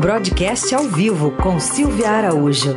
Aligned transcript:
Broadcast 0.00 0.74
ao 0.74 0.84
vivo 0.84 1.36
com 1.36 1.60
Silvia 1.60 2.08
Araújo. 2.08 2.74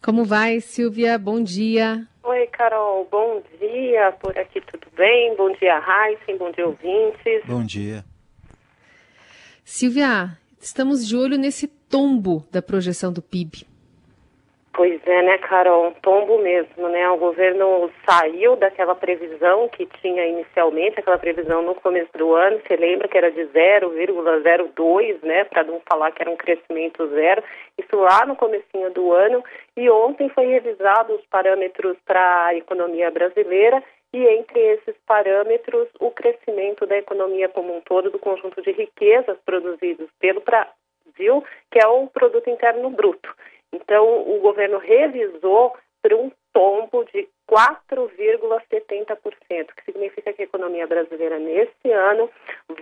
Como 0.00 0.24
vai, 0.24 0.60
Silvia? 0.60 1.18
Bom 1.18 1.42
dia. 1.42 2.06
Oi, 2.22 2.46
Carol. 2.46 3.08
Bom 3.10 3.42
dia. 3.58 4.12
Por 4.20 4.38
aqui 4.38 4.60
tudo 4.60 4.86
bem? 4.96 5.34
Bom 5.36 5.50
dia, 5.54 5.82
Heisen. 5.82 6.38
Bom 6.38 6.52
dia, 6.52 6.64
ouvintes. 6.64 7.44
Bom 7.44 7.64
dia. 7.64 8.04
Silvia, 9.64 10.38
estamos 10.60 11.08
de 11.08 11.16
olho 11.16 11.36
nesse 11.36 11.66
tombo 11.66 12.46
da 12.52 12.62
projeção 12.62 13.12
do 13.12 13.20
PIB. 13.20 13.66
Pois 14.76 15.00
é, 15.06 15.22
né, 15.22 15.38
Carol? 15.38 15.86
Um 15.86 15.92
tombo 15.92 16.36
mesmo, 16.38 16.88
né? 16.88 17.08
O 17.08 17.16
governo 17.16 17.88
saiu 18.04 18.56
daquela 18.56 18.96
previsão 18.96 19.68
que 19.68 19.86
tinha 20.02 20.26
inicialmente, 20.26 20.98
aquela 20.98 21.16
previsão 21.16 21.62
no 21.62 21.76
começo 21.76 22.10
do 22.18 22.34
ano, 22.34 22.58
você 22.58 22.74
lembra 22.74 23.06
que 23.06 23.16
era 23.16 23.30
de 23.30 23.42
0,02, 23.42 25.22
né? 25.22 25.44
Para 25.44 25.62
não 25.62 25.80
falar 25.88 26.10
que 26.10 26.22
era 26.22 26.30
um 26.30 26.36
crescimento 26.36 27.06
zero. 27.10 27.40
Isso 27.78 27.94
lá 27.94 28.26
no 28.26 28.34
comecinho 28.34 28.90
do 28.90 29.12
ano. 29.12 29.44
E 29.76 29.88
ontem 29.88 30.28
foi 30.30 30.46
revisado 30.46 31.14
os 31.14 31.24
parâmetros 31.26 31.96
para 32.04 32.46
a 32.46 32.56
economia 32.56 33.12
brasileira 33.12 33.80
e 34.12 34.26
entre 34.26 34.58
esses 34.58 34.96
parâmetros 35.06 35.86
o 36.00 36.10
crescimento 36.10 36.84
da 36.84 36.98
economia 36.98 37.48
como 37.48 37.76
um 37.76 37.80
todo, 37.80 38.10
do 38.10 38.18
conjunto 38.18 38.60
de 38.60 38.72
riquezas 38.72 39.38
produzidas 39.46 40.08
pelo 40.18 40.40
Brasil, 40.40 41.44
que 41.70 41.78
é 41.78 41.86
o 41.86 42.08
produto 42.08 42.50
interno 42.50 42.90
bruto. 42.90 43.32
Então, 43.74 44.22
o 44.28 44.38
governo 44.40 44.78
revisou 44.78 45.76
para 46.00 46.16
um 46.16 46.30
tombo 46.52 47.04
de 47.06 47.28
4,70%, 47.50 49.74
que 49.74 49.84
significa 49.84 50.32
que 50.32 50.42
a 50.42 50.44
economia 50.44 50.86
brasileira 50.86 51.36
nesse 51.38 51.90
ano 51.90 52.30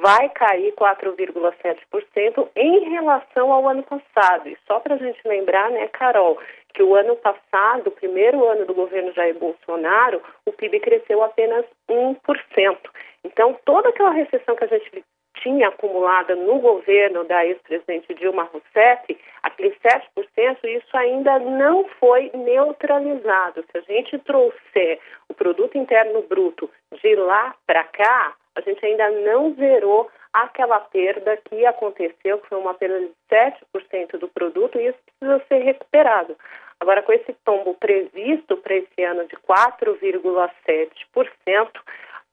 vai 0.00 0.28
cair 0.30 0.74
4,7% 0.74 2.48
em 2.54 2.90
relação 2.90 3.52
ao 3.52 3.68
ano 3.68 3.84
passado. 3.84 4.48
E 4.48 4.58
só 4.66 4.80
para 4.80 4.96
a 4.96 4.98
gente 4.98 5.26
lembrar, 5.26 5.70
né, 5.70 5.88
Carol, 5.88 6.38
que 6.74 6.82
o 6.82 6.94
ano 6.94 7.16
passado, 7.16 7.88
o 7.88 7.92
primeiro 7.92 8.46
ano 8.46 8.66
do 8.66 8.74
governo 8.74 9.12
Jair 9.12 9.38
Bolsonaro, 9.38 10.20
o 10.44 10.52
PIB 10.52 10.80
cresceu 10.80 11.22
apenas 11.22 11.64
1%. 11.88 12.76
Então, 13.24 13.58
toda 13.64 13.88
aquela 13.88 14.10
recessão 14.10 14.54
que 14.56 14.64
a 14.64 14.68
gente 14.68 15.02
tinha 15.42 15.68
acumulada 15.68 16.34
no 16.36 16.58
governo 16.58 17.24
da 17.24 17.44
ex-presidente 17.44 18.14
Dilma 18.14 18.44
Rousseff, 18.44 19.18
aqueles 19.42 19.76
7%, 19.78 20.64
isso 20.64 20.96
ainda 20.96 21.38
não 21.38 21.86
foi 22.00 22.30
neutralizado. 22.34 23.62
Se 23.70 23.78
a 23.78 23.80
gente 23.80 24.18
trouxer 24.20 24.98
o 25.28 25.34
produto 25.34 25.76
interno 25.76 26.22
bruto 26.22 26.70
de 27.02 27.14
lá 27.16 27.54
para 27.66 27.84
cá, 27.84 28.34
a 28.54 28.60
gente 28.60 28.84
ainda 28.84 29.08
não 29.10 29.54
zerou 29.54 30.10
aquela 30.32 30.80
perda 30.80 31.36
que 31.36 31.64
aconteceu, 31.66 32.38
que 32.38 32.48
foi 32.48 32.58
uma 32.58 32.74
perda 32.74 33.00
de 33.00 33.12
7% 33.30 34.18
do 34.18 34.28
produto, 34.28 34.78
e 34.78 34.86
isso 34.86 34.98
precisa 35.18 35.44
ser 35.48 35.58
recuperado. 35.58 36.36
Agora, 36.80 37.02
com 37.02 37.12
esse 37.12 37.34
tombo 37.44 37.74
previsto 37.74 38.56
para 38.56 38.76
esse 38.76 39.02
ano 39.02 39.26
de 39.26 39.36
4,7%, 39.36 41.68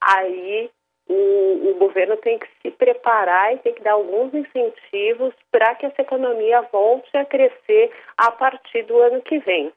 aí 0.01 0.71
o, 1.09 1.71
o, 1.71 1.75
governo 1.79 2.15
tem 2.17 2.37
que 2.37 2.47
se 2.61 2.69
preparar 2.69 3.53
e 3.53 3.57
tem 3.57 3.73
que 3.73 3.81
dar 3.81 3.93
alguns 3.93 4.31
incentivos 4.33 5.33
para 5.51 5.73
que 5.75 5.87
essa 5.87 6.03
economia 6.03 6.61
volte 6.71 7.17
a 7.17 7.25
crescer 7.25 7.91
a 8.15 8.29
partir 8.31 8.83
do 8.83 8.97
ano 8.99 9.21
que 9.21 9.39
vem. 9.39 9.73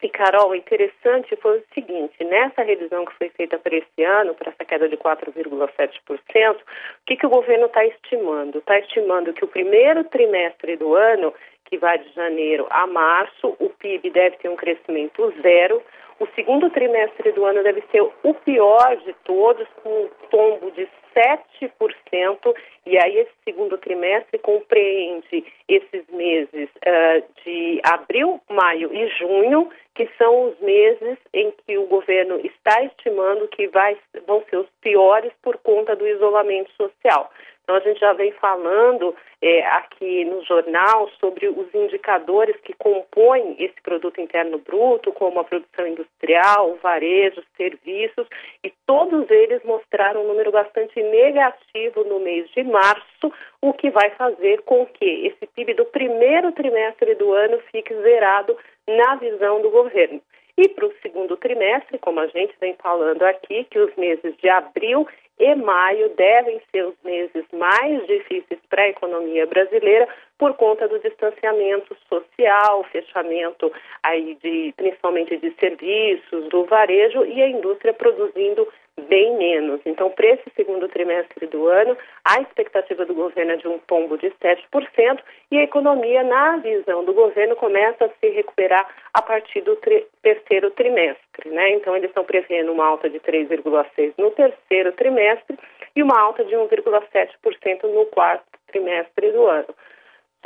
E, 0.00 0.08
Carol, 0.10 0.54
interessante 0.54 1.34
foi 1.36 1.58
o 1.58 1.64
seguinte, 1.74 2.22
nessa 2.22 2.62
revisão 2.62 3.04
que 3.04 3.14
foi 3.14 3.30
feita 3.30 3.58
para 3.58 3.76
esse 3.76 4.04
ano, 4.04 4.34
para 4.34 4.50
essa 4.50 4.64
queda 4.64 4.88
de 4.88 4.96
4,7%, 4.96 6.54
o 6.54 6.56
que, 7.04 7.16
que 7.16 7.26
o 7.26 7.30
governo 7.30 7.66
está 7.66 7.84
estimando? 7.84 8.58
Está 8.58 8.78
estimando 8.78 9.32
que 9.32 9.44
o 9.44 9.48
primeiro 9.48 10.04
trimestre 10.04 10.76
do 10.76 10.94
ano, 10.94 11.34
que 11.64 11.78
vai 11.78 11.98
de 11.98 12.12
janeiro 12.12 12.66
a 12.70 12.86
março, 12.86 13.56
o 13.58 13.70
PIB 13.70 14.10
deve 14.10 14.36
ter 14.36 14.48
um 14.48 14.56
crescimento 14.56 15.34
zero, 15.42 15.82
o 16.20 16.26
segundo 16.34 16.70
trimestre 16.70 17.32
do 17.32 17.44
ano 17.44 17.62
deve 17.62 17.82
ser 17.90 18.02
o 18.02 18.34
pior 18.34 18.96
de 18.96 19.12
todos, 19.24 19.66
com 19.82 19.88
um 19.88 20.08
tombo 20.30 20.70
de 20.72 20.88
7%, 21.18 22.54
e 22.86 22.96
aí 22.96 23.18
esse 23.18 23.32
segundo 23.44 23.76
trimestre 23.78 24.38
compreende 24.38 25.44
esses 25.68 26.06
meses 26.10 26.68
uh, 26.76 27.42
de 27.44 27.80
abril, 27.84 28.40
maio 28.48 28.94
e 28.94 29.08
junho, 29.18 29.68
que 29.94 30.08
são 30.16 30.50
os 30.50 30.60
meses 30.60 31.18
em 31.34 31.52
que 31.66 31.76
o 31.76 31.86
governo 31.86 32.38
está 32.44 32.82
estimando 32.84 33.48
que 33.48 33.66
vai, 33.68 33.96
vão 34.26 34.44
ser 34.48 34.58
os 34.58 34.68
piores 34.80 35.32
por 35.42 35.58
conta 35.58 35.96
do 35.96 36.06
isolamento 36.06 36.70
social. 36.72 37.30
Então, 37.68 37.76
a 37.76 37.80
gente 37.80 38.00
já 38.00 38.14
vem 38.14 38.32
falando 38.32 39.14
é, 39.42 39.60
aqui 39.66 40.24
no 40.24 40.42
jornal 40.42 41.06
sobre 41.20 41.48
os 41.48 41.74
indicadores 41.74 42.56
que 42.62 42.72
compõem 42.72 43.56
esse 43.58 43.78
produto 43.82 44.18
interno 44.22 44.56
bruto, 44.56 45.12
como 45.12 45.38
a 45.38 45.44
produção 45.44 45.86
industrial, 45.86 46.70
o 46.70 46.76
varejo, 46.76 47.44
serviços, 47.58 48.26
e 48.64 48.72
todos 48.86 49.30
eles 49.30 49.62
mostraram 49.64 50.24
um 50.24 50.28
número 50.28 50.50
bastante 50.50 50.98
negativo 51.10 52.04
no 52.04 52.20
mês 52.20 52.48
de 52.50 52.62
março, 52.64 53.32
o 53.60 53.72
que 53.72 53.90
vai 53.90 54.10
fazer 54.10 54.62
com 54.62 54.86
que 54.86 55.26
esse 55.26 55.46
PIB 55.46 55.74
do 55.74 55.84
primeiro 55.86 56.52
trimestre 56.52 57.14
do 57.14 57.32
ano 57.32 57.58
fique 57.72 57.94
zerado 57.94 58.56
na 58.86 59.16
visão 59.16 59.60
do 59.60 59.70
governo. 59.70 60.20
E 60.56 60.68
para 60.68 60.86
o 60.86 60.94
segundo 61.02 61.36
trimestre, 61.36 61.98
como 61.98 62.18
a 62.18 62.26
gente 62.26 62.52
vem 62.60 62.74
falando 62.82 63.22
aqui, 63.22 63.64
que 63.70 63.78
os 63.78 63.94
meses 63.94 64.36
de 64.38 64.48
abril 64.48 65.06
e 65.38 65.54
maio 65.54 66.08
devem 66.16 66.60
ser 66.72 66.84
os 66.84 66.96
meses 67.04 67.44
mais 67.52 68.04
difíceis 68.08 68.60
para 68.68 68.82
a 68.82 68.88
economia 68.88 69.46
brasileira 69.46 70.08
por 70.36 70.54
conta 70.54 70.88
do 70.88 70.98
distanciamento 70.98 71.96
social, 72.08 72.82
fechamento 72.90 73.70
aí 74.02 74.36
de 74.42 74.74
principalmente 74.76 75.36
de 75.36 75.52
serviços, 75.60 76.48
do 76.48 76.64
varejo 76.64 77.24
e 77.24 77.40
a 77.40 77.48
indústria 77.48 77.94
produzindo 77.94 78.66
bem 78.98 79.36
menos. 79.36 79.80
Então, 79.84 80.10
para 80.10 80.26
esse 80.28 80.50
segundo 80.56 80.88
trimestre 80.88 81.46
do 81.46 81.66
ano, 81.66 81.96
a 82.24 82.40
expectativa 82.40 83.04
do 83.04 83.14
governo 83.14 83.52
é 83.52 83.56
de 83.56 83.68
um 83.68 83.78
tombo 83.78 84.18
de 84.18 84.30
7% 84.30 85.20
e 85.50 85.58
a 85.58 85.62
economia, 85.62 86.22
na 86.22 86.56
visão 86.56 87.04
do 87.04 87.12
governo, 87.12 87.56
começa 87.56 88.04
a 88.04 88.08
se 88.08 88.28
recuperar 88.28 88.86
a 89.14 89.22
partir 89.22 89.60
do 89.62 89.76
tri 89.76 90.06
terceiro 90.22 90.70
trimestre. 90.72 91.50
Né? 91.50 91.70
Então, 91.72 91.96
eles 91.96 92.10
estão 92.10 92.24
prevendo 92.24 92.72
uma 92.72 92.86
alta 92.86 93.08
de 93.08 93.20
3,6% 93.20 94.14
no 94.18 94.30
terceiro 94.32 94.92
trimestre 94.92 95.58
e 95.94 96.02
uma 96.02 96.18
alta 96.18 96.44
de 96.44 96.54
1,7% 96.54 97.82
no 97.84 98.06
quarto 98.06 98.44
trimestre 98.68 99.32
do 99.32 99.46
ano. 99.46 99.74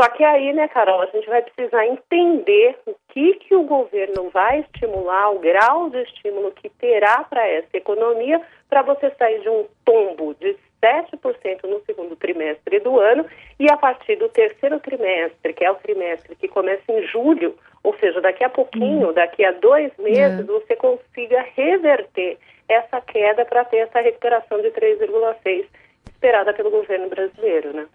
Só 0.01 0.09
que 0.09 0.25
aí, 0.25 0.53
né, 0.53 0.69
Carol, 0.69 1.03
a 1.03 1.07
gente 1.07 1.29
vai 1.29 1.43
precisar 1.43 1.87
entender 1.87 2.79
o 2.87 2.95
que, 3.09 3.35
que 3.35 3.55
o 3.55 3.65
governo 3.65 4.31
vai 4.31 4.61
estimular, 4.61 5.31
o 5.31 5.39
grau 5.39 5.91
de 5.91 6.03
estímulo 6.03 6.51
que 6.53 6.71
terá 6.71 7.25
para 7.25 7.47
essa 7.47 7.77
economia, 7.77 8.41
para 8.71 8.83
você 8.83 9.11
sair 9.19 9.41
de 9.41 9.51
um 9.51 9.67
tombo 9.85 10.35
de 10.35 10.57
7% 10.83 11.63
no 11.65 11.81
segundo 11.85 12.17
trimestre 12.17 12.81
do 12.81 12.99
ano 12.99 13.27
e 13.61 13.71
a 13.71 13.77
partir 13.77 14.17
do 14.17 14.29
terceiro 14.31 14.81
trimestre, 14.81 15.53
que 15.53 15.65
é 15.65 15.71
o 15.71 15.77
trimestre 15.77 16.35
que 16.37 16.49
começa 16.49 16.91
em 16.91 17.07
julho, 17.07 17.55
ou 17.85 17.95
seja, 17.99 18.21
daqui 18.21 18.43
a 18.43 18.51
pouquinho, 18.51 19.11
hum. 19.11 19.13
daqui 19.13 19.45
a 19.45 19.53
dois 19.53 19.93
meses, 19.99 20.41
é. 20.41 20.43
você 20.43 20.75
consiga 20.75 21.47
reverter 21.55 22.39
essa 22.69 23.01
queda 23.03 23.45
para 23.45 23.65
ter 23.67 23.79
essa 23.79 24.01
recuperação 24.01 24.61
de 24.63 24.71
3,6% 24.71 25.67
esperada 26.09 26.55
pelo 26.55 26.71
governo 26.71 27.09
brasileiro, 27.09 27.75
né? 27.75 27.87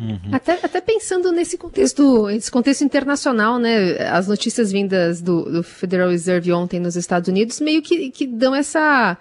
Uhum. 0.00 0.34
Até, 0.34 0.52
até 0.52 0.80
pensando 0.80 1.30
nesse 1.30 1.58
contexto, 1.58 2.30
esse 2.30 2.50
contexto 2.50 2.82
internacional, 2.82 3.58
né? 3.58 3.98
As 4.10 4.26
notícias 4.26 4.72
vindas 4.72 5.20
do, 5.20 5.44
do 5.44 5.62
Federal 5.62 6.08
Reserve 6.08 6.52
ontem 6.54 6.80
nos 6.80 6.96
Estados 6.96 7.28
Unidos 7.28 7.60
meio 7.60 7.82
que, 7.82 8.10
que 8.10 8.26
dão 8.26 8.54
essa, 8.54 9.18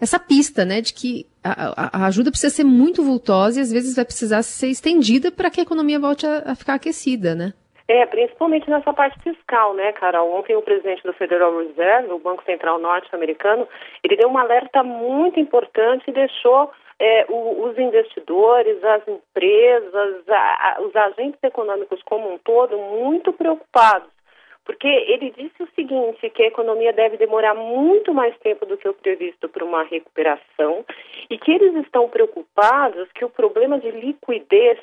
essa 0.00 0.18
pista, 0.18 0.64
né? 0.64 0.80
De 0.80 0.92
que 0.92 1.26
a, 1.44 2.00
a, 2.02 2.06
ajuda 2.06 2.32
precisa 2.32 2.52
ser 2.52 2.64
muito 2.64 3.04
vultosa 3.04 3.60
e 3.60 3.62
às 3.62 3.70
vezes 3.70 3.94
vai 3.94 4.04
precisar 4.04 4.42
ser 4.42 4.66
estendida 4.66 5.30
para 5.30 5.48
que 5.48 5.60
a 5.60 5.62
economia 5.62 6.00
volte 6.00 6.26
a, 6.26 6.42
a 6.44 6.54
ficar 6.56 6.74
aquecida, 6.74 7.36
né? 7.36 7.52
É, 7.88 8.04
principalmente 8.04 8.68
nessa 8.68 8.92
parte 8.92 9.16
fiscal, 9.22 9.74
né, 9.74 9.92
Carol? 9.92 10.32
Ontem 10.32 10.56
o 10.56 10.62
presidente 10.62 11.04
do 11.04 11.12
Federal 11.12 11.56
Reserve, 11.56 12.10
o 12.10 12.18
Banco 12.18 12.42
Central 12.44 12.80
Norte-Americano, 12.80 13.68
ele 14.02 14.16
deu 14.16 14.28
um 14.28 14.36
alerta 14.36 14.82
muito 14.82 15.38
importante 15.38 16.02
e 16.08 16.12
deixou 16.12 16.72
é, 16.98 17.26
o, 17.28 17.64
os 17.64 17.78
investidores, 17.78 18.82
as 18.82 19.06
empresas, 19.06 20.28
a, 20.28 20.76
a, 20.78 20.82
os 20.82 20.94
agentes 20.96 21.42
econômicos 21.42 22.02
como 22.04 22.32
um 22.32 22.38
todo 22.38 22.76
muito 22.78 23.32
preocupados, 23.32 24.08
porque 24.64 24.88
ele 24.88 25.30
disse 25.30 25.62
o 25.62 25.68
seguinte, 25.74 26.28
que 26.30 26.42
a 26.42 26.48
economia 26.48 26.92
deve 26.92 27.16
demorar 27.16 27.54
muito 27.54 28.12
mais 28.12 28.36
tempo 28.38 28.66
do 28.66 28.76
que 28.76 28.88
o 28.88 28.94
previsto 28.94 29.48
para 29.48 29.64
uma 29.64 29.84
recuperação 29.84 30.84
e 31.30 31.38
que 31.38 31.52
eles 31.52 31.74
estão 31.84 32.08
preocupados 32.08 33.10
que 33.12 33.24
o 33.24 33.30
problema 33.30 33.78
de 33.78 33.90
liquidez 33.90 34.78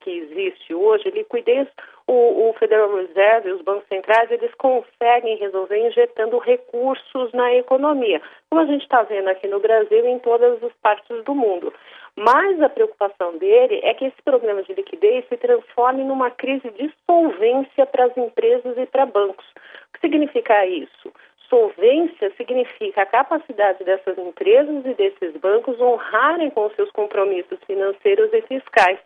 que 0.00 0.10
existe 0.10 0.74
hoje, 0.74 1.10
liquidez, 1.10 1.68
o, 2.06 2.48
o, 2.48 2.52
Federal 2.54 2.94
Reserve, 2.94 3.52
os 3.52 3.62
bancos 3.62 3.86
centrais, 3.88 4.30
eles 4.30 4.52
conseguem 4.54 5.36
resolver 5.36 5.78
injetando 5.86 6.38
recursos 6.38 7.32
na 7.32 7.54
economia, 7.54 8.20
como 8.50 8.62
a 8.62 8.66
gente 8.66 8.82
está 8.82 9.02
vendo 9.02 9.28
aqui 9.28 9.46
no 9.46 9.60
Brasil 9.60 10.04
e 10.04 10.10
em 10.10 10.18
todas 10.18 10.62
as 10.62 10.72
partes 10.82 11.24
do 11.24 11.34
mundo. 11.34 11.72
Mas 12.16 12.60
a 12.60 12.68
preocupação 12.68 13.38
dele 13.38 13.80
é 13.82 13.94
que 13.94 14.04
esse 14.04 14.22
problema 14.22 14.62
de 14.62 14.74
liquidez 14.74 15.26
se 15.28 15.36
transforme 15.36 16.04
numa 16.04 16.30
crise 16.30 16.70
de 16.70 16.92
solvência 17.06 17.86
para 17.86 18.04
as 18.04 18.16
empresas 18.16 18.76
e 18.76 18.86
para 18.86 19.06
bancos. 19.06 19.46
O 19.88 19.92
que 19.94 20.00
significa 20.00 20.66
isso? 20.66 21.12
Solvência 21.48 22.32
significa 22.36 23.02
a 23.02 23.06
capacidade 23.06 23.84
dessas 23.84 24.16
empresas 24.18 24.84
e 24.84 24.94
desses 24.94 25.36
bancos 25.36 25.80
honrarem 25.80 26.50
com 26.50 26.68
seus 26.70 26.90
compromissos 26.90 27.58
financeiros 27.66 28.32
e 28.32 28.42
fiscais. 28.42 28.98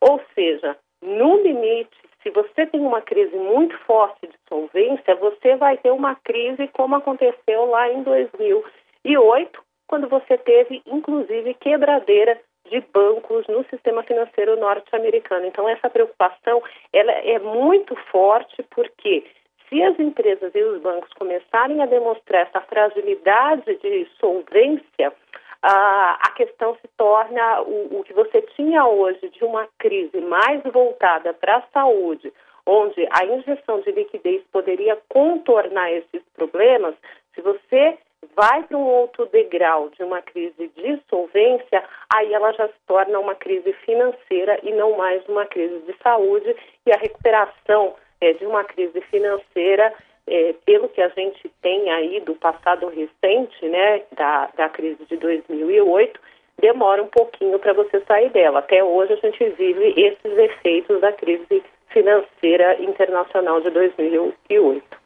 Ou 0.00 0.20
seja, 0.34 0.76
no 1.02 1.42
limite, 1.42 1.98
se 2.22 2.30
você 2.30 2.66
tem 2.66 2.80
uma 2.80 3.00
crise 3.00 3.36
muito 3.36 3.76
forte 3.80 4.26
de 4.26 4.34
solvência, 4.48 5.14
você 5.16 5.56
vai 5.56 5.76
ter 5.78 5.90
uma 5.90 6.14
crise 6.14 6.68
como 6.68 6.96
aconteceu 6.96 7.66
lá 7.66 7.90
em 7.90 8.02
2008, 8.02 9.62
quando 9.86 10.08
você 10.08 10.38
teve, 10.38 10.82
inclusive, 10.86 11.54
quebradeira 11.54 12.40
de 12.70 12.80
bancos 12.92 13.46
no 13.48 13.64
sistema 13.64 14.02
financeiro 14.02 14.56
norte-americano. 14.56 15.46
Então, 15.46 15.68
essa 15.68 15.90
preocupação 15.90 16.62
ela 16.92 17.12
é 17.12 17.38
muito 17.38 17.94
forte 18.10 18.62
porque 18.70 19.24
se 19.68 19.82
as 19.82 19.98
empresas 19.98 20.54
e 20.54 20.62
os 20.62 20.80
bancos 20.80 21.12
começarem 21.14 21.82
a 21.82 21.86
demonstrar 21.86 22.42
essa 22.42 22.60
fragilidade 22.60 23.74
de 23.76 24.06
solvência, 24.20 25.12
a 25.62 26.30
questão 26.36 26.74
se 26.76 26.88
torna 26.96 27.62
o, 27.62 28.00
o 28.00 28.04
que 28.04 28.12
você 28.12 28.42
tinha 28.56 28.86
hoje 28.86 29.28
de 29.28 29.44
uma 29.44 29.68
crise 29.78 30.20
mais 30.20 30.62
voltada 30.64 31.32
para 31.32 31.58
a 31.58 31.62
saúde, 31.72 32.32
onde 32.66 33.06
a 33.10 33.24
injeção 33.24 33.80
de 33.80 33.92
liquidez 33.92 34.42
poderia 34.52 34.98
contornar 35.08 35.92
esses 35.92 36.22
problemas, 36.34 36.94
se 37.34 37.40
você 37.40 37.98
vai 38.36 38.62
para 38.62 38.76
um 38.76 38.86
outro 38.86 39.26
degrau 39.26 39.90
de 39.90 40.02
uma 40.02 40.22
crise 40.22 40.70
de 40.76 41.00
solvência, 41.08 41.84
aí 42.14 42.32
ela 42.32 42.52
já 42.52 42.68
se 42.68 42.80
torna 42.86 43.18
uma 43.18 43.34
crise 43.34 43.72
financeira 43.84 44.58
e 44.62 44.72
não 44.72 44.96
mais 44.96 45.26
uma 45.28 45.44
crise 45.46 45.80
de 45.80 45.94
saúde. 46.02 46.54
E 46.86 46.92
a 46.92 46.96
recuperação 46.96 47.94
é, 48.20 48.32
de 48.32 48.46
uma 48.46 48.64
crise 48.64 49.00
financeira, 49.02 49.92
é, 50.26 50.54
pelo 50.64 50.88
que 50.88 51.00
a 51.00 51.08
gente 51.08 51.50
tem 51.60 51.90
aí 51.90 52.20
do 52.20 52.34
passado 52.34 52.88
recente, 52.88 53.68
né, 53.68 54.02
da, 54.16 54.48
da 54.56 54.68
crise 54.68 55.04
de 55.08 55.16
2008, 55.16 56.20
demora 56.60 57.02
um 57.02 57.08
pouquinho 57.08 57.58
para 57.58 57.72
você 57.72 58.00
sair 58.06 58.30
dela. 58.30 58.60
Até 58.60 58.82
hoje 58.82 59.12
a 59.14 59.16
gente 59.16 59.48
vive 59.50 59.94
esses 59.96 60.38
efeitos 60.38 61.00
da 61.00 61.12
crise 61.12 61.62
financeira 61.88 62.82
internacional 62.82 63.60
de 63.60 63.70
2008. 63.70 65.02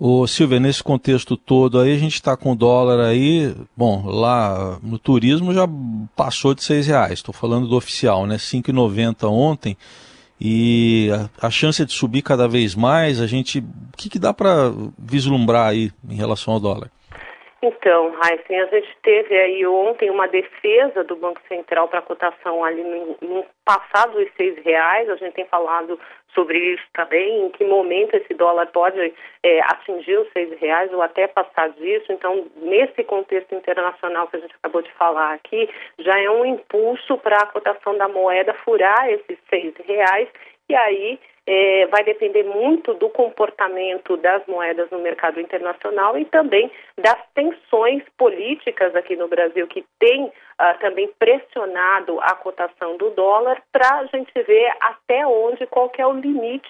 Ô 0.00 0.28
Silvia, 0.28 0.60
nesse 0.60 0.82
contexto 0.82 1.36
todo 1.36 1.80
aí, 1.80 1.92
a 1.92 1.98
gente 1.98 2.14
está 2.14 2.36
com 2.36 2.52
o 2.52 2.56
dólar 2.56 3.00
aí, 3.00 3.52
bom, 3.76 4.04
lá 4.06 4.78
no 4.80 4.96
turismo 4.96 5.52
já 5.52 5.66
passou 6.14 6.54
de 6.54 6.62
seis 6.62 6.86
reais, 6.86 7.14
estou 7.14 7.34
falando 7.34 7.66
do 7.66 7.76
oficial, 7.76 8.24
né, 8.24 8.36
5,90 8.36 9.28
ontem, 9.28 9.76
e 10.40 11.10
a, 11.40 11.48
a, 11.48 11.50
chance 11.50 11.84
de 11.84 11.92
subir 11.92 12.22
cada 12.22 12.46
vez 12.46 12.74
mais, 12.74 13.20
a 13.20 13.26
gente, 13.26 13.58
o 13.58 13.96
que, 13.96 14.08
que 14.08 14.18
dá 14.18 14.32
para 14.32 14.72
vislumbrar 14.98 15.68
aí 15.68 15.90
em 16.08 16.14
relação 16.14 16.54
ao 16.54 16.60
dólar? 16.60 16.90
Então, 17.60 18.14
Heisen, 18.22 18.60
a 18.60 18.66
gente 18.66 18.96
teve 19.02 19.36
aí 19.36 19.66
ontem 19.66 20.10
uma 20.10 20.28
defesa 20.28 21.02
do 21.02 21.16
Banco 21.16 21.40
Central 21.48 21.88
para 21.88 21.98
a 21.98 22.02
cotação 22.02 22.62
ali 22.62 22.84
no, 22.84 23.16
no 23.20 23.46
passado 23.64 24.12
dos 24.12 24.28
seis 24.36 24.56
reais. 24.64 25.10
A 25.10 25.16
gente 25.16 25.34
tem 25.34 25.44
falado 25.46 25.98
sobre 26.32 26.56
isso 26.56 26.84
também, 26.92 27.46
em 27.46 27.50
que 27.50 27.64
momento 27.64 28.14
esse 28.14 28.32
dólar 28.34 28.66
pode 28.66 29.12
é, 29.42 29.60
atingir 29.60 30.18
os 30.18 30.30
seis 30.32 30.56
reais 30.60 30.92
ou 30.92 31.02
até 31.02 31.26
passar 31.26 31.70
disso. 31.70 32.12
Então, 32.12 32.46
nesse 32.56 33.02
contexto 33.02 33.52
internacional 33.52 34.28
que 34.28 34.36
a 34.36 34.40
gente 34.40 34.54
acabou 34.54 34.82
de 34.82 34.92
falar 34.92 35.34
aqui, 35.34 35.68
já 35.98 36.16
é 36.16 36.30
um 36.30 36.44
impulso 36.44 37.18
para 37.18 37.38
a 37.38 37.46
cotação 37.46 37.96
da 37.96 38.06
moeda 38.06 38.54
furar 38.64 39.10
esses 39.10 39.36
seis 39.50 39.74
reais 39.84 40.28
e 40.68 40.74
aí 40.76 41.18
é, 41.50 41.86
vai 41.86 42.04
depender 42.04 42.42
muito 42.42 42.92
do 42.92 43.08
comportamento 43.08 44.18
das 44.18 44.46
moedas 44.46 44.90
no 44.90 44.98
mercado 44.98 45.40
internacional 45.40 46.18
e 46.18 46.26
também 46.26 46.70
das 46.98 47.18
tensões 47.34 48.02
políticas 48.18 48.94
aqui 48.94 49.16
no 49.16 49.28
Brasil, 49.28 49.66
que 49.66 49.82
tem 49.98 50.26
uh, 50.26 50.78
também 50.78 51.08
pressionado 51.18 52.20
a 52.20 52.34
cotação 52.34 52.98
do 52.98 53.08
dólar, 53.10 53.62
para 53.72 54.00
a 54.00 54.04
gente 54.06 54.30
ver 54.42 54.70
até 54.78 55.26
onde, 55.26 55.66
qual 55.66 55.90
é 55.96 56.06
o 56.06 56.12
limite 56.12 56.68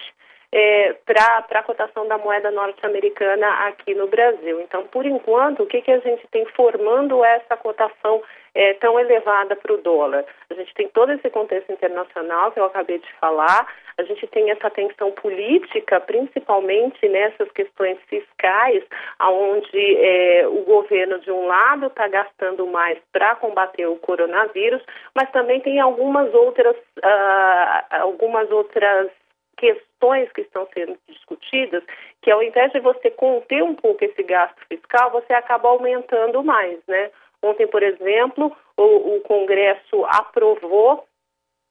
é, 0.51 0.95
para 1.05 1.45
a 1.59 1.63
cotação 1.63 2.07
da 2.07 2.17
moeda 2.17 2.49
norte-americana 2.49 3.67
aqui 3.67 3.93
no 3.93 4.07
Brasil. 4.07 4.59
Então, 4.61 4.85
por 4.87 5.05
enquanto, 5.05 5.63
o 5.63 5.67
que, 5.67 5.81
que 5.81 5.91
a 5.91 5.99
gente 5.99 6.27
tem 6.31 6.45
formando 6.55 7.23
essa 7.23 7.55
cotação 7.55 8.21
é, 8.55 8.73
tão 8.73 8.99
elevada 8.99 9.55
para 9.55 9.73
o 9.73 9.77
dólar? 9.77 10.25
A 10.49 10.53
gente 10.55 10.73
tem 10.73 10.87
todo 10.87 11.11
esse 11.11 11.29
contexto 11.29 11.71
internacional 11.71 12.51
que 12.51 12.59
eu 12.59 12.65
acabei 12.65 12.97
de 12.97 13.13
falar, 13.13 13.67
a 13.99 14.03
gente 14.03 14.25
tem 14.27 14.49
essa 14.49 14.69
tensão 14.69 15.11
política, 15.11 15.99
principalmente 15.99 17.07
nessas 17.07 17.51
questões 17.51 17.99
fiscais, 18.07 18.83
onde 19.21 19.97
é, 19.97 20.47
o 20.47 20.63
governo, 20.63 21.19
de 21.19 21.29
um 21.29 21.45
lado, 21.45 21.87
está 21.87 22.07
gastando 22.07 22.65
mais 22.65 22.97
para 23.11 23.35
combater 23.35 23.85
o 23.85 23.97
coronavírus, 23.97 24.81
mas 25.13 25.29
também 25.31 25.59
tem 25.59 25.79
algumas 25.79 26.33
outras, 26.33 26.75
uh, 26.75 28.01
algumas 28.01 28.49
outras 28.49 29.11
questões 29.59 30.31
que 30.31 30.41
estão 30.41 30.67
sendo 30.73 30.97
discutidas, 31.07 31.83
que 32.21 32.31
ao 32.31 32.41
invés 32.41 32.71
de 32.71 32.79
você 32.79 33.11
conter 33.11 33.61
um 33.61 33.75
pouco 33.75 34.03
esse 34.03 34.23
gasto 34.23 34.57
fiscal, 34.67 35.11
você 35.11 35.33
acaba 35.33 35.67
aumentando 35.67 36.41
mais, 36.43 36.79
né? 36.87 37.11
Ontem, 37.41 37.67
por 37.67 37.83
exemplo, 37.83 38.55
o, 38.75 39.15
o 39.15 39.21
Congresso 39.21 40.05
aprovou 40.05 41.05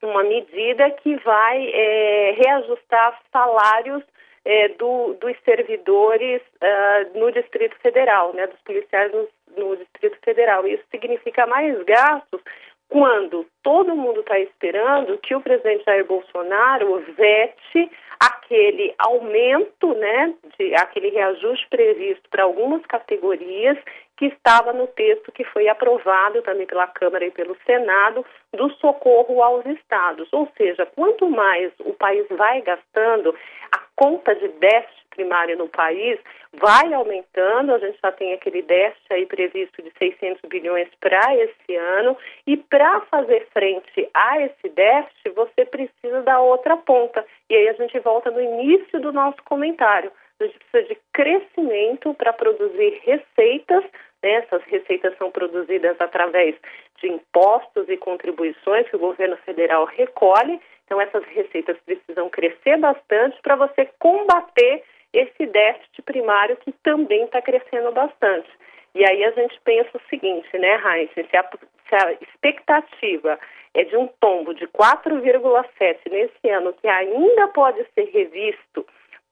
uma 0.03 0.23
medida 0.23 0.91
que 0.91 1.17
vai 1.17 1.71
é, 1.71 2.37
reajustar 2.39 3.21
salários 3.33 4.03
é, 4.45 4.69
do, 4.69 5.15
dos 5.15 5.37
servidores 5.45 6.41
uh, 6.63 7.19
no 7.19 7.33
Distrito 7.33 7.77
Federal, 7.81 8.33
né, 8.33 8.47
dos 8.47 8.61
policiais 8.61 9.13
no, 9.13 9.29
no 9.57 9.77
Distrito 9.77 10.17
Federal. 10.25 10.67
Isso 10.67 10.85
significa 10.91 11.47
mais 11.47 11.83
gastos 11.83 12.41
quando 12.89 13.47
todo 13.63 13.95
mundo 13.95 14.21
está 14.21 14.39
esperando 14.41 15.19
que 15.19 15.35
o 15.35 15.41
presidente 15.41 15.85
Jair 15.85 16.07
Bolsonaro 16.07 17.05
vete 17.17 17.91
aquele 18.19 18.95
aumento, 18.99 19.95
né, 19.95 20.35
de 20.59 20.75
aquele 20.75 21.11
reajuste 21.11 21.67
previsto 21.69 22.29
para 22.31 22.43
algumas 22.43 22.85
categorias 22.87 23.79
que 24.17 24.27
estava 24.27 24.73
no 24.73 24.89
texto 24.89 25.31
que 25.31 25.45
foi 25.45 25.69
aprovado 25.69 26.43
também 26.43 26.67
pela 26.67 26.89
Câmara 26.89 27.25
e 27.25 27.31
pelo 27.31 27.57
Senado 27.65 28.27
do 28.53 28.69
socorro 28.75 29.43
aos 29.43 29.65
estados. 29.67 30.29
Ou 30.33 30.49
seja, 30.57 30.85
quanto 30.87 31.31
mais 31.31 31.73
o 31.81 31.93
país 31.93 32.27
vai 32.31 32.61
gastando, 32.63 33.33
a 33.71 33.79
conta 33.99 34.33
de 34.37 34.47
déficit 34.47 35.09
primário 35.11 35.59
no 35.59 35.69
país 35.69 36.21
vai 36.53 36.95
aumentando, 36.95 37.75
a 37.75 37.79
gente 37.79 37.99
já 38.01 38.13
tem 38.13 38.33
aquele 38.33 38.63
déficit 38.63 39.13
aí 39.13 39.27
previsto 39.27 39.83
de 39.83 39.93
600 39.99 40.41
bilhões 40.49 40.89
para 41.01 41.35
esse 41.35 41.75
ano, 41.75 42.17
e 42.47 42.57
para 42.57 43.01
fazer 43.11 43.49
frente 43.53 44.09
a 44.15 44.41
esse 44.41 44.69
déficit, 44.69 45.31
você 45.31 45.65
precisa 45.65 46.23
da 46.23 46.41
outra 46.41 46.77
ponta. 46.77 47.27
E 47.51 47.57
aí 47.57 47.69
a 47.69 47.73
gente 47.73 47.99
volta 47.99 48.31
no 48.31 48.41
início 48.41 49.01
do 49.01 49.13
nosso 49.13 49.43
comentário. 49.45 50.13
A 50.41 50.45
gente 50.45 50.59
precisa 50.59 50.95
de 50.95 51.01
crescimento 51.13 52.15
para 52.15 52.33
produzir 52.33 53.01
receitas 53.05 53.85
né? 54.23 54.33
Essas 54.35 54.63
receitas 54.65 55.17
são 55.17 55.31
produzidas 55.31 55.97
através 56.01 56.55
de 57.01 57.09
impostos 57.09 57.89
e 57.89 57.97
contribuições 57.97 58.89
que 58.89 58.97
o 58.97 59.01
governo 59.01 59.37
federal 59.39 59.85
recolhe. 59.85 60.61
Então, 60.89 61.03
essas 61.03 61.23
receitas 61.27 61.77
precisam 61.85 62.31
crescer 62.31 62.79
bastante 62.79 63.39
para 63.43 63.57
você 63.57 63.91
combater 63.99 64.83
esse 65.13 65.47
déficit 65.47 66.01
primário 66.01 66.57
que 66.57 66.73
também 66.83 67.25
está 67.25 67.43
crescendo 67.43 67.93
bastante. 67.93 68.49
E 68.95 69.05
aí 69.07 69.23
a 69.23 69.31
gente 69.33 69.61
pensa 69.65 69.91
o 69.95 70.09
seguinte, 70.09 70.49
né, 70.57 70.81
Heinz? 70.83 71.11
Se 71.13 71.37
a, 71.37 71.45
se 71.89 71.95
a 71.95 72.13
expectativa 72.23 73.39
é 73.75 73.85
de 73.85 73.99
um 73.99 74.09
tombo 74.19 74.55
de 74.55 74.67
4,7 74.69 75.99
nesse 76.11 76.49
ano, 76.49 76.73
que 76.73 76.89
ainda 76.89 77.49
pode 77.49 77.85
ser 77.95 78.05
revisto 78.05 78.87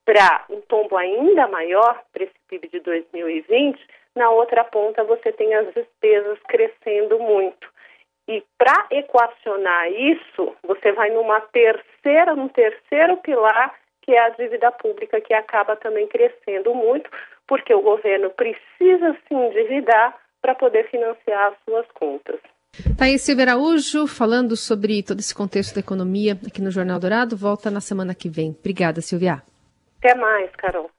para 0.05 0.45
um 0.51 0.61
tombo 0.61 0.95
ainda 0.95 1.49
maior 1.49 2.03
para 2.13 2.25
esse 2.25 2.35
PIB 2.49 2.69
de 2.69 2.81
2020, 2.81 3.83
na 4.15 4.29
outra 4.29 4.63
ponta 4.63 5.03
você 5.05 5.33
tem 5.33 5.55
as 5.55 5.73
despesas 5.73 6.39
crescendo 6.49 7.19
muito. 7.19 7.67
E 8.29 8.43
para 8.59 8.87
equacionar 8.91 9.91
isso, 9.93 10.55
você 10.65 10.93
vai 10.93 11.11
numa 11.11 11.41
terceira, 11.41 12.35
num 12.35 12.49
terceiro 12.49 13.17
pilar, 13.19 13.75
que 14.03 14.13
é 14.13 14.21
a 14.21 14.31
dívida 14.31 14.73
pública, 14.73 15.21
que 15.21 15.33
acaba 15.33 15.77
também 15.77 16.07
crescendo 16.09 16.75
muito, 16.75 17.09
porque 17.47 17.73
o 17.73 17.83
governo 17.83 18.31
precisa 18.31 19.17
se 19.27 19.35
endividar 19.35 20.17
para 20.43 20.55
poder 20.55 20.89
financiar 20.91 21.53
as 21.53 21.55
suas 21.65 21.87
contas. 21.93 22.41
Thaís 22.99 23.23
Silva 23.23 23.43
Araújo, 23.43 24.07
falando 24.07 24.57
sobre 24.57 25.03
todo 25.03 25.21
esse 25.21 25.35
contexto 25.35 25.75
da 25.75 25.81
economia 25.81 26.33
aqui 26.47 26.61
no 26.61 26.71
Jornal 26.71 26.99
Dourado, 26.99 27.37
volta 27.37 27.71
na 27.71 27.81
semana 27.81 28.15
que 28.15 28.29
vem. 28.29 28.55
Obrigada, 28.59 29.01
Silvia. 29.01 29.43
Até 29.99 30.15
mais, 30.15 30.51
Carol. 30.57 30.91